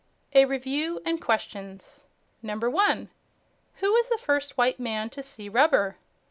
[0.33, 2.05] A REVIEW AND QUESTIONS
[2.41, 2.59] 1.
[3.75, 5.97] Who was the first white man to see rubber?